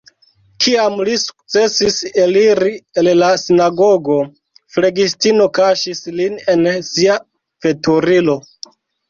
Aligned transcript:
Kiam 0.63 0.93
li 1.09 1.17
sukcesis 1.23 1.99
eliri 2.23 2.71
el 3.01 3.09
la 3.17 3.29
sinagogo, 3.41 4.17
flegistino 4.77 5.47
kaŝis 5.59 6.03
lin 6.17 6.41
en 6.57 6.67
sia 6.91 7.21
veturilo. 7.69 8.39